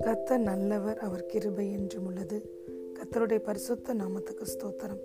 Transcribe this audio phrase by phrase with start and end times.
[0.00, 2.42] கத்தர் நல்லவர் அவர் கிருபை என்றும் உள்ளது.
[2.94, 5.00] கத்தருடைய பரிசுத்த நாமத்துக்கு ஸ்தோத்திரம்.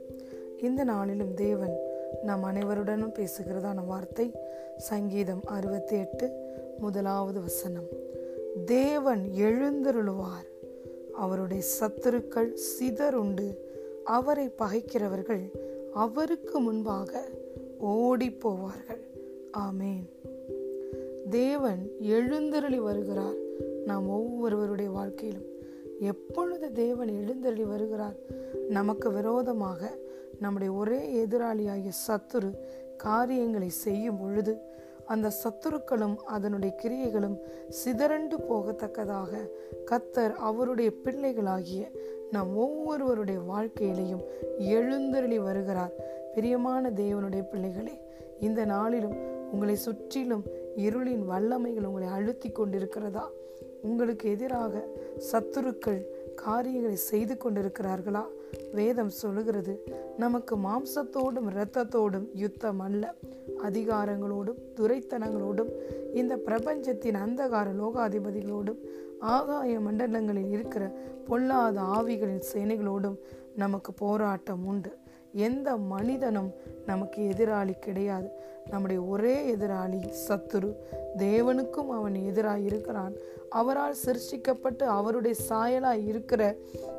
[0.61, 1.77] இந்த நாளிலும் தேவன்
[2.23, 4.31] நாம் அனைவருடனும் பேசுகிறதான வார்த்தை
[4.77, 6.31] சங்கீதம் அறுபத்தி எட்டு
[6.77, 7.87] முதலாவது வசனம்.
[8.65, 10.49] தேவன் எழுந்தருளுவார்.
[11.13, 13.57] அவருடைய சத்துருக்கள் சிதறுண்டு
[14.03, 15.51] அவரை பகைக்கிறவர்கள்
[15.93, 17.23] அவருக்கு முன்பாக
[17.79, 19.01] ஓடி போவார்கள்
[19.57, 20.12] ஆமேன்.
[21.33, 23.37] தேவன் எழுந்தருளி வருகிறார்
[23.85, 25.47] நாம் ஒவ்வொருவருடைய வாழ்க்கையிலும்.
[25.99, 28.15] எப்பொழுது தேவன் எழுந்தருளி வருகிறார்?
[28.69, 29.91] நமக்கு விரோதமாக
[30.39, 32.49] நம்முடைய ஒரே எதிராளியாகிய சத்துரு
[32.97, 34.57] காரியங்களை செய்யும் பொழுது
[35.05, 37.37] அந்த சத்துருக்களும் அதனுடைய கிரியைகளும்
[37.69, 39.31] சிதறண்டு போகத்தக்கதாக
[39.91, 41.91] கத்தர் அவருடைய பிள்ளைகளாகிய
[42.31, 44.23] நம் ஒவ்வொருவருடைய வாழ்க்கையிலையும்
[44.57, 45.93] எழுந்தருளி வருகிறார்.
[46.33, 47.95] பிரியமான தேவனுடைய பிள்ளைகளே
[48.39, 50.43] இந்த நாளிலும் உங்களை சுற்றிலும்
[50.77, 53.23] இருளின் வல்லமைகள் உங்களை அழுத்தி கொண்டிருக்கிறதா?
[53.81, 54.87] உங்களுக்கு எதிராக
[55.31, 56.01] சத்துருக்கள்
[56.35, 58.23] காரியங்களை செய்து கொண்டிருக்கிறார்களா?
[58.73, 59.73] வேதம் சொல்லுகிறது
[60.17, 63.13] நமக்கு மாம்சத்தோடும் இரத்தத்தோடும் யுத்தம் அல்ல.
[63.63, 65.71] அதிகாரங்களோடும் துரைத்தனங்களோடும்
[66.13, 68.81] இந்த பிரபஞ்சத்தின் அந்தகார லோகாதிபதிகளோடும்
[69.19, 70.83] ஆகாய மண்டலங்களில் இருக்கிற
[71.27, 73.17] பொல்லாத ஆவிகளின் சேனைகளோடும்
[73.55, 74.91] நமக்கு போராட்டம் உண்டு.
[75.33, 76.53] எந்த மனிதனும்
[76.85, 78.29] நமக்கு எதிராளி கிடையாது.
[78.69, 80.75] நம்முடைய ஒரே எதிராளி சத்துரு.
[81.17, 83.13] தேவனுக்கும் அவன் எதிராக இருக்கிறான்.
[83.49, 86.55] அவரால் சிருஷ்டிக்கப்பட்டு அவருடைய சாயலாய் இருக்கிற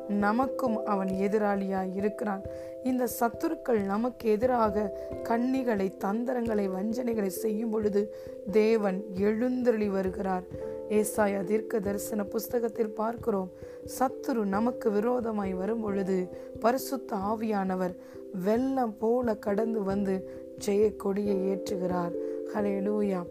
[0.07, 2.41] நமக்கும் அவன் எதிராளியாய் இருக்கிறான்.
[2.83, 8.15] இந்த சத்துருக்கள் நமக்கு எதிராக கண்ணிகளை தந்திரங்களை வஞ்சனைகளை செய்யும் பொழுது
[8.51, 10.43] தேவன் எழுந்தருளி வருகிறார்.
[10.89, 13.51] ஏசாய தீர்க்க தரிசன புஸ்தகத்தில் பார்க்கிறோம்.
[13.85, 17.95] சத்துரு நமக்கு விரோதமாய் வரும் பொழுது பரிசுத்த ஆவியானவர்
[18.43, 20.29] வெள்ளம் போல கடந்து வந்து
[20.65, 22.11] ஜெய கொடியை ஏற்றுகிறார்.
[22.53, 23.25] ஹலே லூயா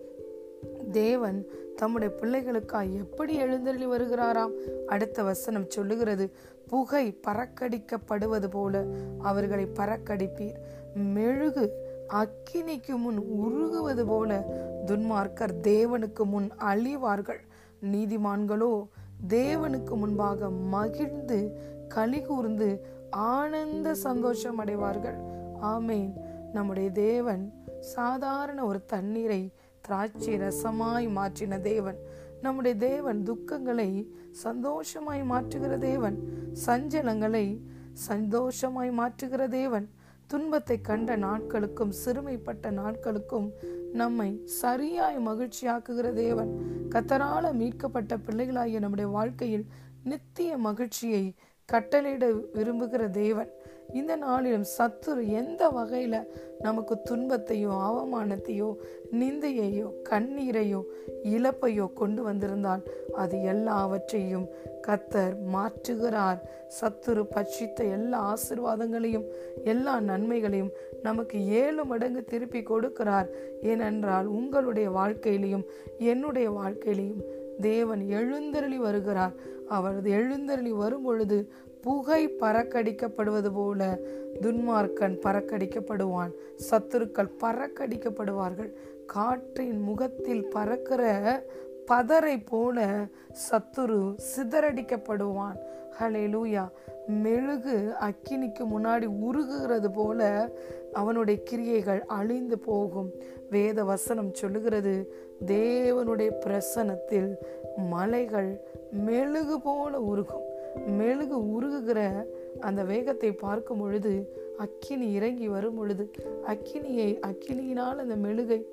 [0.90, 1.46] தேவன்
[1.76, 4.52] தம்முடைய பிள்ளைகளுக்காய் எப்படி எழுந்தள்ளி வருகிறாராம்?
[4.86, 6.30] அடுத்த வசனம் சொல்லுகிறது
[6.66, 8.84] புகை பறக்கடிக்கப்படுவது போல
[9.18, 10.58] அவர்களை பறக்கடிப்பீர்.
[10.94, 11.72] மெழுகு
[12.08, 14.44] அக்கினிக்கு முன் உருகுவது போல
[14.86, 17.40] துன்மார்க்கர் தேவனுக்கு முன் அழிவார்கள்.
[17.92, 18.86] நீதிமான்களோ
[19.28, 21.58] தேவனுக்கு முன்பாக மகிழ்ந்து
[21.88, 25.16] களி கூர்ந்து ஆனந்த சந்தோஷம் அடைவார்கள்.
[25.62, 26.12] ஆமேன்.
[26.52, 31.98] நம்முடைய தேவன் சாதாரண ஒரு தண்ணீரை திராட்சை ரசமாய் மாற்றின தேவன்.
[32.42, 36.18] நம்முடைய தேவன் துக்கங்களை சந்தோஷமாய் மாற்றுகிற தேவன்.
[36.66, 37.60] சஞ்சலங்களை
[37.92, 39.90] சந்தோஷமாய் மாற்றுகிற தேவன்.
[40.26, 43.50] துன்பத்தை கண்ட நாட்களுக்கும் சிறுமைப்பட்ட நாட்களுக்கும்
[43.94, 46.52] நம்மை சரியாய் மகிழ்ச்சியாக்குகிற தேவன்.
[46.88, 49.66] கத்தரால மீட்கப்பட்ட பிள்ளைகளாகிய நம்முடைய வாழ்க்கையில்
[50.04, 51.34] நித்திய மகிழ்ச்சியை
[51.72, 52.24] கட்டளையிட
[52.54, 53.50] விரும்புகிற தேவன்.
[53.94, 56.18] இந்த நாளிலும் சத்துரு எந்த வகையில்
[56.58, 58.68] நமக்கு துன்பத்தையோ அவமானத்தையோ
[59.12, 60.80] நிந்தையையோ கண்ணீரையோ
[61.36, 62.82] இழப்பையோ கொண்டு வந்திருந்தால்
[63.14, 64.46] அது எல்லாவற்றையும்
[64.86, 66.40] கத்தர் மாற்றுகிறார்.
[66.78, 69.26] சத்துரு பட்சித்த எல்லா ஆசிர்வாதங்களையும்
[69.64, 70.72] எல்லா நன்மைகளையும்
[71.02, 73.28] நமக்கு ஏழு மடங்கு திருப்பி கொடுக்கிறார்.
[73.62, 75.66] ஏனென்றால் உங்களுடைய வாழ்க்கையிலையும்
[75.98, 77.22] என்னுடைய வாழ்க்கையிலையும்
[77.60, 79.34] தேவன் எழுந்தருளி வருகிறார்.
[79.68, 81.38] அவரது எழுந்தருளி வரும் பொழுது
[81.84, 83.80] புகை பறக்கடிக்கப்படுவது போல
[84.42, 86.32] துன்மார்க்கன் பறக்கடிக்கப்படுவான்.
[86.68, 88.70] சத்துருக்கள் பறக்கடிக்கப்படுவார்கள்.
[89.06, 91.02] காற்றின் முகத்தில் பறக்கிற
[91.90, 92.78] பதரை போல
[93.44, 94.00] சத்துரு
[94.30, 95.58] சிதறடிக்கப்படுவான்.
[95.98, 96.64] ஹலே லூயா
[97.22, 100.20] மெழுகு அக்கினிக்கு முன்னாடி உருகுகிறது போல
[100.92, 103.10] அவனுடைய கிரியைகள் அழிந்து போகும்.
[103.50, 104.94] வேத வசனம் சொல்லுகிறது
[105.46, 107.30] தேவனுடைய பிரசனத்தில்
[107.76, 108.50] மலைகள்
[109.06, 110.48] மெழுகு போல உருகும்.
[110.96, 112.26] மெழுகு உருகுகிற
[112.60, 116.10] அந்த வேகத்தை பார்க்கும் பொழுது அக்கினி இறங்கி வரும் பொழுது
[116.46, 118.66] அக்கினியை அக்கினியினால் அந்த மெழுகை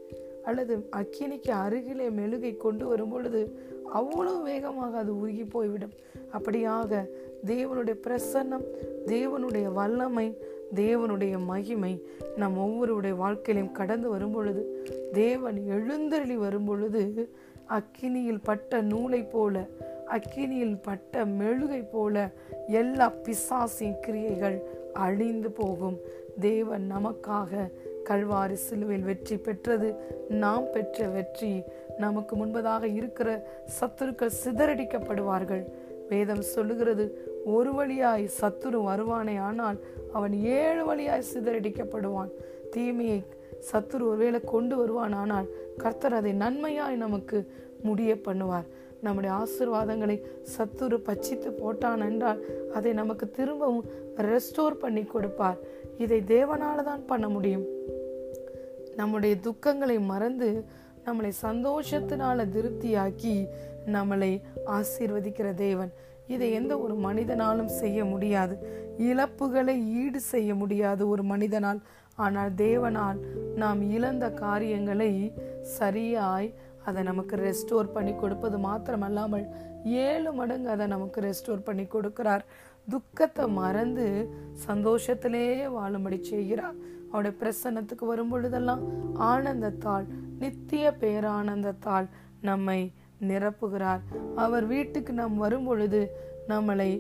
[0.43, 3.57] அல்லது அக்கினிக்கு அருகிலே மெழுகை கொண்டு வரும் பொழுது
[3.93, 5.91] அவ்வளவு வேகமாக அது உருகி போய்விடும்.
[6.33, 7.09] அப்படியாக
[7.45, 8.65] தேவனுடைய பிரசன்னம்
[9.05, 10.37] தேவனுடைய வல்லமை
[10.75, 17.29] தேவனுடைய மகிமை நம் ஒவ்வொருடைய வாழ்க்கையிலும் கடந்து வரும் பொழுது தேவன் எழுந்தருளி வரும் பொழுது
[17.69, 19.67] அக்கினியில் பட்ட நூலை போல
[20.15, 22.15] அக்கினியில் பட்ட மெழுகை போல
[22.79, 24.57] எல்லா பிசாசின் கிரியைகள்
[25.05, 25.97] அழிந்து போகும்.
[26.39, 27.69] தேவன் நமக்காக
[28.09, 29.89] கல்வாரி சிலுவையில் வெற்றி பெற்றது.
[30.43, 31.51] நாம் பெற்ற வெற்றி
[32.03, 33.29] நமக்கு முன்பதாக இருக்கிற
[33.77, 35.63] சத்துருக்கள் சிதறடிக்கப்படுவார்கள்.
[36.11, 37.05] வேதம் சொல்லுகிறது
[37.55, 39.77] ஒரு வழியாய் சத்துரு வருவானே ஆனால்
[40.17, 42.31] அவன் ஏழு வழியாய் சிதறடிக்கப்படுவான்.
[42.73, 43.19] தீமையை
[43.71, 45.47] சத்துரு ஒருவேளை கொண்டு வருவான் ஆனால்
[45.83, 47.37] கர்த்தர் அதை நன்மையாய் நமக்கு
[47.87, 48.67] முடிய பண்ணுவார்.
[49.01, 50.17] நம்முடைய ஆசிர்வாதங்களை
[50.53, 52.41] சத்துரு பச்சித்து போட்டான் என்றால்
[52.73, 53.85] அதை நமக்கு திரும்பவும்
[54.17, 55.59] ரெஸ்டோர் பண்ணி கொடுப்பார்.
[55.97, 57.65] இதை தேவனால தான் பண்ண முடியும்.
[58.95, 60.65] நம்முடைய துக்கங்களை மறந்து
[61.05, 63.35] நம்மளை சந்தோஷத்தினால திருப்தியாக்கி
[63.85, 65.91] நம்மளை ஆசீர்வதிக்கிற தேவன்.
[66.27, 68.55] இதை எந்த ஒரு மனிதனாலும் செய்ய முடியாது.
[68.97, 71.81] இழப்புகளை ஈடு செய்ய முடியாது ஒரு மனிதனால்.
[72.15, 73.19] ஆனால் தேவனால்
[73.55, 76.53] நாம் இழந்த காரியங்களை சரியாய்
[76.87, 79.45] அதை நமக்கு ரெஸ்டோர் பண்ணி கொடுப்பது மாத்திரமல்லாமல்
[80.07, 82.43] ஏழு மடங்கு அதை நமக்கு ரெஸ்டோர் பண்ணி கொடுக்கிறார்.
[82.87, 84.05] துக்கத்தை மறந்து
[84.67, 85.45] சந்தோஷத்திலே
[85.75, 86.77] வாழும்படி செய்கிறார்.
[87.11, 88.83] அவருடைய பிரசன்னத்துக்கு வரும் பொழுதெல்லாம்
[89.29, 90.05] ஆனந்தத்தால்
[90.41, 92.07] நித்திய பேரானந்தத்தால்
[92.49, 92.79] நம்மை
[93.29, 94.03] நிரப்புகிறார்.
[94.43, 96.01] அவர் வீட்டுக்கு நாம் வரும் பொழுது
[96.51, 96.91] நம்மளை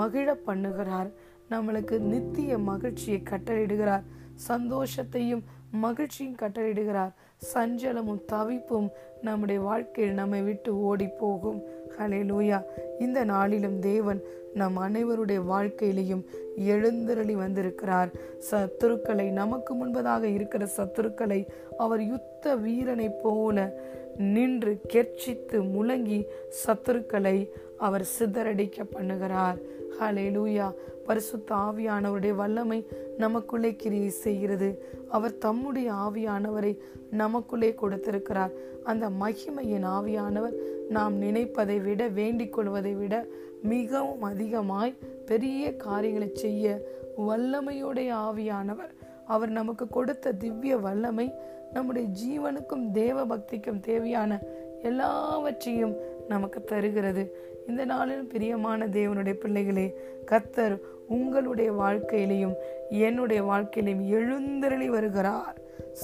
[0.00, 1.10] மகிழ பண்ணுகிறார்.
[1.52, 4.04] நம்மளுக்கு நித்திய மகிழ்ச்சியை கட்டளிடுகிறார்
[4.48, 7.12] சந்தோஷத்தையும் மகிழ்ச்சியும் கட்டளையிடுகிறார்.
[7.54, 8.90] சஞ்சலமும் தவிப்பும்
[9.22, 11.62] நம்முடைய வாழ்க்கையில் நம்மை விட்டு ஓடி போகும்
[11.98, 12.62] ஹலே லூயா
[12.98, 14.22] இந்த நாளிலும் தேவன்
[14.54, 16.24] நம் அனைவருடைய வாழ்க்கையிலையும்
[16.56, 18.08] எழுந்தருளி வந்திருக்கிறார்.
[18.50, 21.46] சத்துருக்களை நமக்கு முன்பதாக இருக்கிற சத்துருக்களை
[21.78, 23.72] அவர் யுத்த வீரனை போல
[24.16, 26.26] நின்று கெர்ச்சித்து முழங்கி
[26.66, 27.48] சத்துருக்களை
[27.78, 29.58] அவர் சிதறடிக்க பண்ணுகிறார்.
[30.00, 30.74] ஹலே லூயா
[31.06, 32.86] பரிசுத்த ஆவியானவருடைய வல்லமை
[33.18, 34.84] நமக்குள்ளே கிரியை செய்கிறது.
[35.08, 36.78] அவர் தம்முடைய ஆவியானவரை
[37.10, 38.50] நமக்குள்ளே கொடுத்திருக்கிறார்.
[38.84, 40.54] அந்த மகிமையின் ஆவியானவர்
[40.88, 43.26] நாம் நினைப்பதை விட வேண்டிக் கொள்வதை விட
[43.62, 44.94] மிகவும் அதிகமாய்
[45.26, 46.88] பெரிய காரியங்களை செய்ய
[47.28, 48.90] வல்லமையுடைய ஆவியானவர்.
[49.26, 51.32] அவர் நமக்கு கொடுத்த திவ்ய வல்லமை
[51.72, 54.40] நம்முடைய ஜீவனுக்கும் தேவ பக்திக்கும் தேவையான
[54.82, 55.94] எல்லாவற்றையும்
[56.28, 57.36] நமக்கு தருகிறது.
[57.68, 59.86] இந்த நாளில் பிரியமான தேவனுடைய பிள்ளைகளே
[60.30, 62.54] கத்தர் உங்களுடைய வாழ்க்கையிலையும்
[62.90, 65.56] என்னுடைய வாழ்க்கையிலையும் எழுந்தருளி வருகிறார்.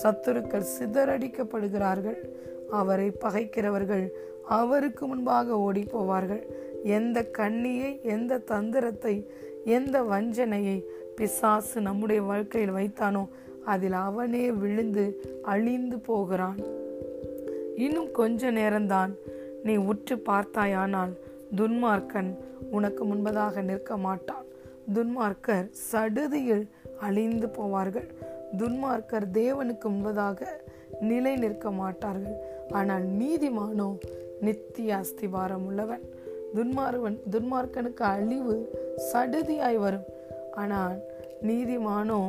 [0.02, 2.18] சத்துருக்கள் சிதறடிக்கப்படுகிறார்கள்.
[2.70, 4.08] அவரை பகைக்கிறவர்கள்
[4.48, 6.42] அவருக்கு முன்பாக ஓடி போவார்கள்
[6.84, 9.30] எந்த கண்ணியை எந்த தந்திரத்தை
[9.64, 10.84] எந்த வஞ்சனையை
[11.16, 13.28] பிசாசு நம்முடைய வாழ்க்கையில் வைத்தானோ
[13.72, 15.04] அதில் அவனே விழுந்து
[15.52, 16.60] அழிந்து போகிறான்.
[17.84, 19.12] இன்னும் கொஞ்ச நேரம்தான்
[19.66, 21.12] நீ உற்று பார்த்தாயானால்
[21.58, 22.30] துன்மார்க்கன்
[22.76, 24.46] உனக்கு முன்பதாக நிற்க மாட்டான்.
[24.94, 26.64] துன்மார்க்கர் சடுதியில்
[27.06, 28.08] அழிந்து போவார்கள்.
[28.60, 30.40] துன்மார்க்கர் தேவனுக்கு முன்பதாக
[31.10, 32.38] நிலை நிற்க மாட்டார்கள்.
[32.78, 33.88] ஆனால் நீதிமானோ
[34.46, 36.04] நித்திய அஸ்திவாரம் உள்ளவன்.
[36.56, 38.54] துன்மார்வன் துன்மார்க்கனுக்கு அழிவு
[39.08, 40.06] சடுதியாய் வரும்.
[40.62, 40.98] ஆனால்
[41.48, 42.20] நீதிமானோ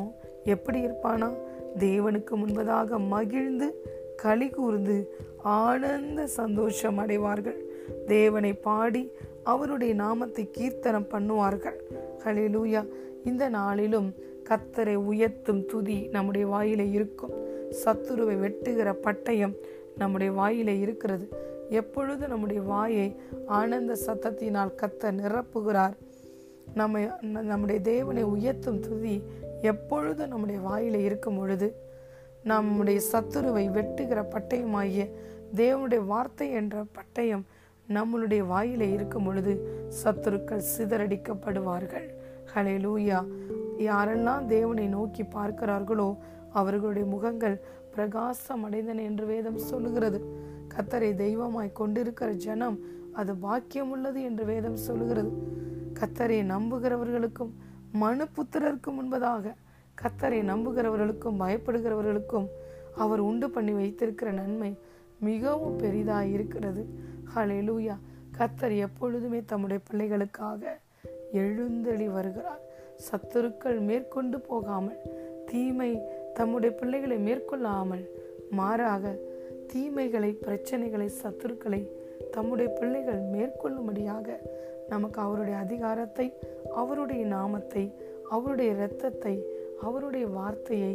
[0.44, 1.32] எப்படி இருப்பானா?
[1.78, 3.84] தேவனுக்கு முன்பதாக மகிழ்ந்து
[4.16, 7.64] களி கூர்ந்து ஆனந்த சந்தோஷம் அடைவார்கள்.
[8.06, 9.10] தேவனை பாடி
[9.42, 11.76] அவருடைய நாமத்தை கீர்த்தனம் பண்ணுவார்கள்.
[12.24, 12.88] ஹலிலூயா
[13.24, 14.14] இந்த நாளிலும்
[14.48, 17.30] கத்தரை உயர்த்தும் துதி நம்முடைய வாயில இருக்கும்.
[17.84, 19.54] சத்துருவை வெட்டுகிற பட்டயம்
[19.98, 21.28] நம்முடைய வாயில இருக்கிறது.
[21.70, 23.16] எப்பொழுது நம்முடைய வாயை
[23.46, 25.92] ஆனந்த சத்தத்தினால் கத்த நிரப்புகிறார்
[26.74, 26.98] நம்ம
[27.30, 29.22] நம்முடைய தேவனை உயர்த்தும் துதி
[29.62, 31.74] எப்பொழுது நம்முடைய வாயில இருக்கும் பொழுது
[32.42, 35.04] நம்முடைய சத்துருவை வெட்டுகிற பட்டயமாகிய
[35.54, 37.42] தேவனுடைய வார்த்தை என்ற பட்டயம்
[37.88, 39.52] நம்மளுடைய வாயில இருக்கும் பொழுது
[40.04, 42.08] சத்துருக்கள் சிதறடிக்கப்படுவார்கள்.
[42.54, 43.18] ஹலே லூயா
[43.78, 46.16] யாரெல்லாம் தேவனை நோக்கி பார்க்கிறார்களோ
[46.50, 47.60] அவர்களுடைய முகங்கள்
[47.94, 50.20] பிரகாசம் அடைந்தன என்று வேதம் சொல்லுகிறது.
[50.74, 52.78] கத்தரை தெய்வமாய் கொண்டிருக்கிற ஜனம்
[53.12, 55.30] அது பாக்கியம் உள்ளது என்று வேதம் சொல்லுகிறது.
[56.00, 57.52] கத்தரை நம்புகிறவர்களுக்கும்
[57.92, 59.54] மனு புத்திரருக்கு முன்பதாக
[60.02, 62.48] கத்தரை நம்புகிறவர்களுக்கும் பயப்படுகிறவர்களுக்கும்
[62.96, 64.78] அவர் உண்டு பண்ணி வைத்திருக்கிற நன்மை
[65.18, 66.86] மிகவும் பெரிதாக இருக்கிறது
[67.34, 67.96] ஹலெலூயா
[68.38, 70.78] கத்தர் எப்பொழுதுமே தம்முடைய பிள்ளைகளுக்காக
[71.32, 72.60] எழுந்தெளி வருகிறார்.
[73.10, 74.98] சத்துருக்கள் மேற்கொண்டு போகாமல்
[75.46, 76.00] தீமை
[76.34, 78.04] தம்முடைய பிள்ளைகளை மேற்கொள்ளாமல்
[78.50, 79.16] மாறாக
[79.66, 81.88] தீமைகளை பிரச்சனைகளை சத்துருக்களை
[82.30, 84.36] தம்முடைய பிள்ளைகள் மேற்கொள்ளும்படியாக
[84.90, 86.26] நமக்கு அவருடைய அதிகாரத்தை
[86.74, 87.84] அவருடைய நாமத்தை
[88.28, 89.34] அவருடைய இரத்தத்தை
[89.82, 90.94] அவருடைய வார்த்தையை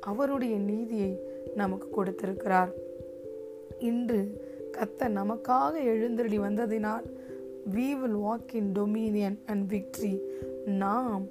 [0.00, 1.12] அவருடைய நீதியை
[1.54, 2.70] நமக்கு கொடுத்திருக்கிறார்.
[3.88, 4.20] இன்று
[4.76, 7.06] கத்த நமக்காக எழுந்தருளி வந்ததினால்
[7.74, 10.14] we will walk in dominion and victory
[10.82, 11.24] நாம்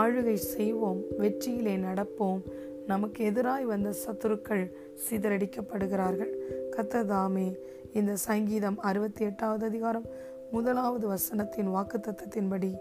[0.00, 2.42] ஆளுகை செய்வோம் வெற்றியிலே நடப்போம்.
[2.86, 4.64] நமக்கு எதிராய் வந்த சத்துருக்கள்
[5.04, 6.32] சிதறடிக்கப்படுகிறார்கள்.
[6.76, 7.48] கத்ததாமே
[7.92, 10.06] இந்த சங்கீதம் அறுபத்தி எட்டாவது அதிகாரம்
[10.52, 12.78] முதலாவது வசனத்தின் வாக்குத்தத்தின்படி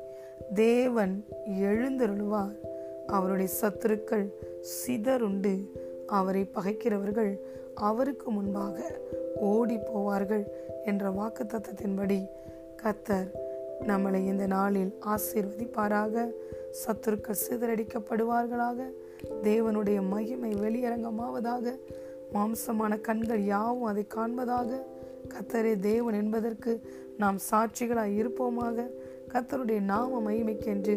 [0.54, 2.58] தேவன் எழுந்தருளுவார்.
[3.08, 5.72] அவருடைய சத்துருக்கள் சிதறுண்டு
[6.08, 7.40] அவரை பகைக்கிறவர்கள்
[7.76, 9.00] அவருக்கு முன்பாக
[9.36, 10.46] ஓடி போவார்கள்
[10.86, 12.28] என்ற வாக்குத்தத்தின்படி
[12.84, 13.30] கத்தர்
[13.88, 16.32] நம்மளை இந்த நாளில் ஆசீர்வதிப்பாராக.
[16.72, 18.92] சத்துருக்கள் சிதறடிக்கப்படுவார்களாக.
[19.44, 21.80] தேவனுடைய மகிமை வெளியரங்கமாவதாக.
[22.34, 24.82] மாம்சமான கண்கள் யாவும் அதை காண்பதாக.
[25.28, 26.82] கத்தரே தேவன் என்பதற்கு
[27.22, 28.88] நாம் சாட்சிகளாய் இருப்போமாக.
[29.28, 30.96] கத்தருடைய நாம மகிமைக்கென்று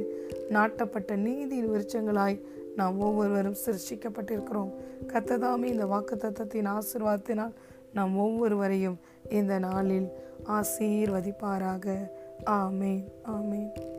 [0.51, 2.41] நாட்டப்பட்ட நீதியின் விருச்சங்களாய்
[2.77, 4.73] நாம் ஒவ்வொருவரும் சிருஷ்டிக்கப்பட்டிருக்கிறோம்.
[5.07, 7.55] கத்ததாமே இந்த வாக்கு தத்தத்தின் ஆசிர்வாதத்தினால்
[7.93, 8.99] நாம் ஒவ்வொருவரையும்
[9.31, 10.09] இந்த நாளில்
[10.47, 11.97] ஆசீர்வதிப்பாராக.
[12.47, 13.05] ஆமேன்.
[13.27, 13.94] ஆமேன்.